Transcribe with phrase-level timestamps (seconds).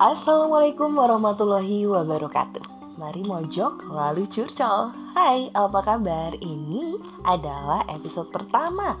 [0.00, 2.96] Assalamualaikum warahmatullahi wabarakatuh.
[2.96, 4.96] Mari mojok lalu curcol.
[5.12, 6.32] Hai apa kabar?
[6.40, 6.96] Ini
[7.28, 8.96] adalah episode pertama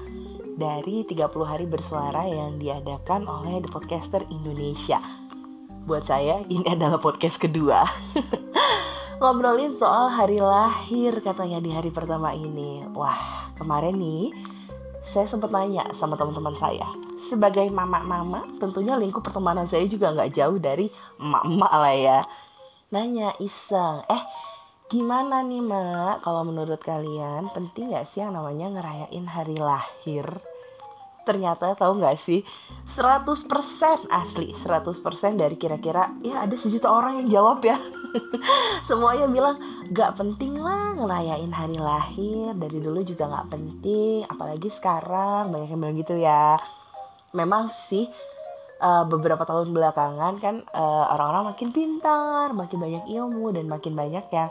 [0.60, 5.00] Dari 30 hari bersuara yang diadakan oleh The Podcaster Indonesia.
[5.88, 7.80] Buat saya ini adalah podcast kedua.
[9.24, 12.84] Ngobrolin soal hari lahir katanya di hari pertama ini.
[12.92, 14.36] Wah kemarin nih
[15.04, 16.86] saya sempat nanya sama teman-teman saya
[17.30, 22.20] sebagai mama-mama tentunya lingkup pertemanan saya juga nggak jauh dari emak-emak lah ya.
[22.90, 24.22] Nanya iseng eh
[24.90, 26.26] gimana nih mak?
[26.26, 30.26] Kalau menurut kalian penting nggak sih yang namanya ngerayain hari lahir?
[31.22, 32.42] Ternyata tahu nggak sih?
[32.90, 37.78] 100% asli 100% dari kira-kira ya ada sejuta orang yang jawab ya
[38.88, 39.56] semuanya bilang
[39.90, 42.54] gak penting lah ngerayain hari lahir.
[42.56, 45.54] Dari dulu juga gak penting apalagi sekarang.
[45.54, 46.58] Banyak yang bilang gitu ya.
[47.34, 48.10] Memang sih
[48.82, 54.24] uh, beberapa tahun belakangan kan uh, orang-orang makin pintar makin banyak ilmu dan makin banyak
[54.32, 54.50] yang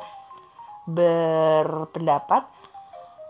[0.90, 2.48] berpendapat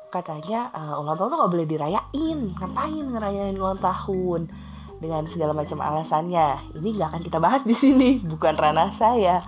[0.09, 2.39] katanya uh, ulang tahun tuh gak boleh dirayain.
[2.57, 4.49] Ngapain ngerayain ulang tahun
[4.99, 6.77] dengan segala macam alasannya?
[6.77, 9.41] Ini gak akan kita bahas di sini bukan ranah saya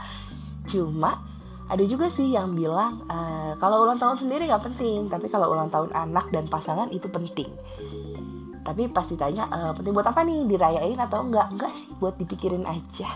[0.68, 1.24] cuma
[1.72, 5.72] ada juga sih yang bilang uh, kalau ulang tahun sendiri nggak penting tapi kalau ulang
[5.72, 7.48] tahun anak dan pasangan itu penting.
[8.62, 12.62] Tapi pasti tanya e, penting buat apa nih dirayain atau enggak enggak sih buat dipikirin
[12.62, 13.10] aja.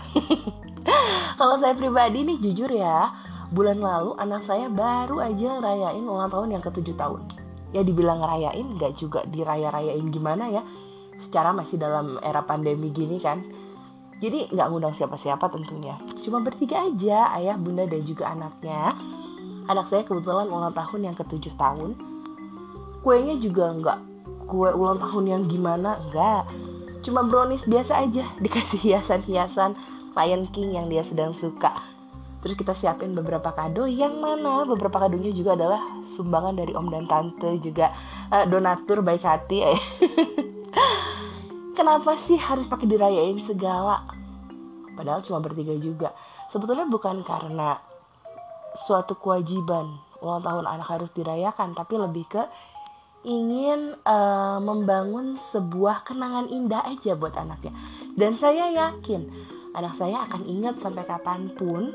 [1.38, 3.14] Kalau saya pribadi nih jujur ya
[3.54, 7.22] bulan lalu anak saya baru aja rayain ulang tahun yang ke tujuh tahun.
[7.70, 10.66] Ya dibilang ngerayain enggak juga diraya-rayain gimana ya.
[11.22, 13.46] Secara masih dalam era pandemi gini kan
[14.16, 16.00] jadi nggak ngundang siapa-siapa tentunya.
[16.24, 18.96] Cuma bertiga aja, ayah, bunda, dan juga anaknya.
[19.68, 21.92] Anak saya kebetulan ulang tahun yang ketujuh tahun.
[23.04, 23.98] Kuenya juga nggak
[24.48, 26.42] kue ulang tahun yang gimana, nggak.
[27.04, 29.76] Cuma brownies biasa aja, dikasih hiasan-hiasan
[30.16, 31.76] Lion King yang dia sedang suka.
[32.40, 35.82] Terus kita siapin beberapa kado yang mana beberapa kadonya juga adalah
[36.14, 37.90] sumbangan dari om dan tante juga
[38.30, 39.66] uh, donatur baik hati.
[39.66, 39.80] Eh.
[41.76, 44.08] kenapa sih harus pakai dirayain segala?
[44.96, 46.16] Padahal cuma bertiga juga.
[46.48, 47.76] Sebetulnya bukan karena
[48.72, 52.42] suatu kewajiban ulang tahun anak harus dirayakan tapi lebih ke
[53.28, 57.76] ingin uh, membangun sebuah kenangan indah aja buat anaknya.
[58.16, 59.28] Dan saya yakin
[59.76, 61.92] anak saya akan ingat sampai kapan pun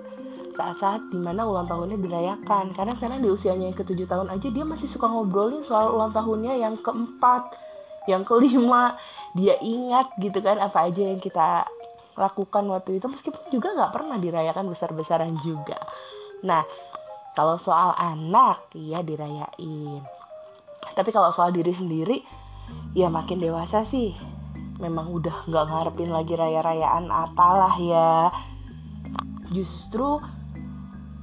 [0.53, 2.77] saat-saat di mana ulang tahunnya dirayakan.
[2.77, 6.59] Karena sekarang di usianya yang ketujuh tahun aja dia masih suka ngobrolin soal ulang tahunnya
[6.61, 7.70] yang keempat
[8.09, 8.97] yang kelima
[9.37, 11.65] dia ingat gitu kan apa aja yang kita
[12.17, 15.79] lakukan waktu itu meskipun juga nggak pernah dirayakan besar-besaran juga.
[16.43, 16.65] Nah
[17.31, 20.03] kalau soal anak ya dirayain.
[20.91, 22.19] Tapi kalau soal diri sendiri
[22.91, 24.11] ya makin dewasa sih.
[24.81, 28.33] Memang udah nggak ngarepin lagi raya-rayaan apalah ya.
[29.53, 30.19] Justru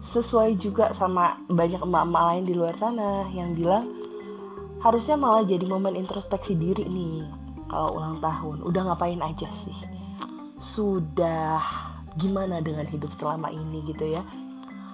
[0.09, 3.93] sesuai juga sama banyak emak-emak lain di luar sana yang bilang
[4.79, 7.27] harusnya malah jadi momen introspeksi diri nih
[7.67, 8.63] kalau ulang tahun.
[8.63, 9.79] Udah ngapain aja sih?
[10.59, 11.63] Sudah
[12.19, 14.23] gimana dengan hidup selama ini gitu ya?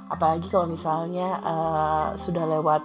[0.08, 2.84] Apalagi kalau misalnya uh, sudah lewat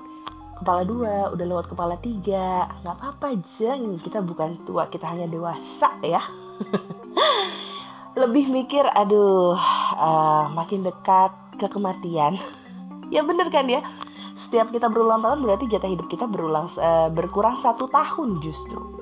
[0.59, 3.75] kepala dua udah lewat kepala tiga nggak apa-apa aja.
[3.79, 6.19] Kita bukan tua kita hanya dewasa ya.
[8.19, 9.55] Lebih mikir aduh
[9.95, 12.35] uh, makin dekat ke kematian.
[13.09, 13.81] Ya bener kan ya
[14.49, 18.99] setiap kita berulang tahun berarti jatah hidup kita berulang uh, berkurang satu tahun justru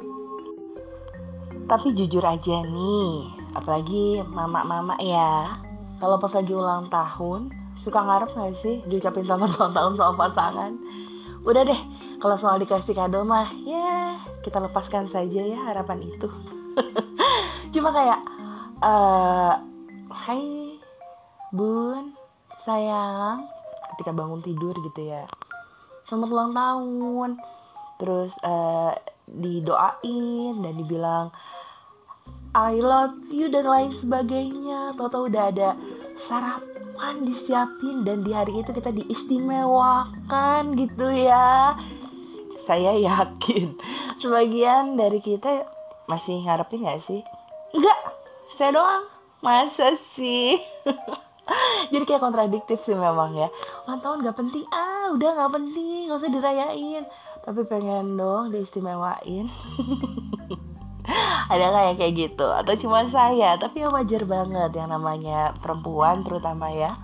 [1.67, 5.59] tapi jujur aja nih, apalagi mama-mama ya,
[5.99, 10.71] kalau pas lagi ulang tahun, suka ngarep gak sih diucapin selamat ulang tahun sama pasangan?
[11.43, 11.81] Udah deh,
[12.23, 14.15] kalau soal dikasih kado mah, ya
[14.47, 16.31] kita lepaskan saja ya harapan itu.
[17.75, 18.19] Cuma kayak,
[18.79, 19.59] uh,
[20.07, 20.79] Hai
[21.51, 22.15] bun,
[22.63, 23.43] sayang,
[23.97, 25.25] ketika bangun tidur gitu ya,
[26.05, 27.29] selamat ulang tahun.
[27.97, 28.93] Terus uh,
[29.25, 31.33] didoain dan dibilang
[32.55, 35.69] I love you dan lain sebagainya Tahu-tahu udah ada
[36.15, 41.75] sarapan disiapin dan di hari itu kita diistimewakan gitu ya
[42.63, 43.77] Saya yakin
[44.21, 45.67] sebagian dari kita
[46.07, 47.21] masih ngarepin gak sih?
[47.75, 47.99] Enggak,
[48.55, 49.05] saya doang
[49.43, 50.57] Masa sih?
[51.93, 53.47] Jadi kayak kontradiktif sih memang ya.
[53.87, 57.03] Ulang tahun gak penting, ah udah gak penting, gak usah dirayain.
[57.47, 59.47] Tapi pengen dong diistimewain.
[61.47, 62.47] Ada nggak yang kayak gitu?
[62.51, 63.55] Atau cuma saya?
[63.55, 66.99] Tapi ya wajar banget yang namanya perempuan terutama ya.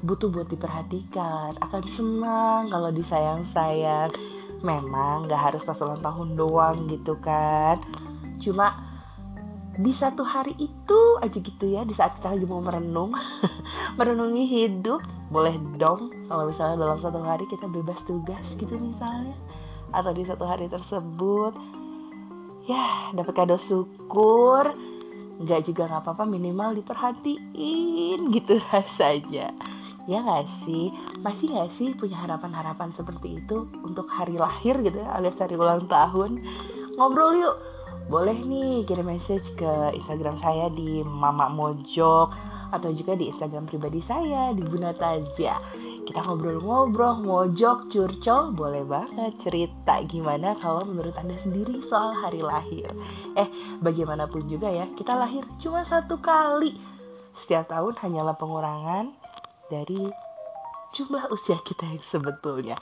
[0.00, 1.60] Butuh buat diperhatikan.
[1.60, 4.08] Akan senang kalau disayang-sayang.
[4.64, 7.84] Memang nggak harus pas ulang tahun doang gitu kan.
[8.40, 8.89] Cuma
[9.78, 13.14] di satu hari itu aja gitu ya di saat kita lagi mau merenung.
[13.98, 14.98] Merenungi hidup
[15.30, 19.36] boleh dong kalau misalnya dalam satu hari kita bebas tugas gitu misalnya.
[19.94, 21.54] Atau di satu hari tersebut
[22.66, 24.74] ya dapat kado syukur.
[25.40, 29.54] Nggak juga nggak apa-apa minimal diperhatiin gitu rasanya.
[30.10, 30.90] Ya nggak sih?
[31.22, 35.86] Masih nggak sih punya harapan-harapan seperti itu untuk hari lahir gitu ya alias hari ulang
[35.86, 36.42] tahun?
[36.98, 37.69] Ngobrol yuk
[38.10, 42.34] boleh nih kirim message ke Instagram saya di Mama Mojok
[42.74, 45.54] atau juga di Instagram pribadi saya di Bunda Tazia.
[46.02, 52.90] Kita ngobrol-ngobrol, mojok, curcol, boleh banget cerita gimana kalau menurut Anda sendiri soal hari lahir.
[53.38, 53.46] Eh,
[53.78, 56.74] bagaimanapun juga ya, kita lahir cuma satu kali.
[57.38, 59.14] Setiap tahun hanyalah pengurangan
[59.70, 60.10] dari
[60.98, 62.74] jumlah usia kita yang sebetulnya.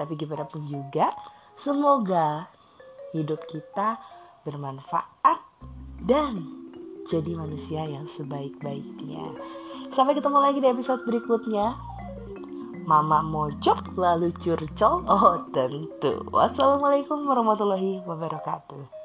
[0.00, 1.12] Tapi gimana pun juga,
[1.60, 2.48] semoga
[3.12, 4.00] hidup kita
[4.46, 5.40] bermanfaat
[6.06, 6.62] dan
[7.10, 9.34] jadi manusia yang sebaik-baiknya.
[9.92, 11.76] Sampai ketemu lagi di episode berikutnya.
[12.82, 15.06] Mama mojok lalu curcol.
[15.06, 16.26] Oh tentu.
[16.30, 19.01] Wassalamualaikum warahmatullahi wabarakatuh.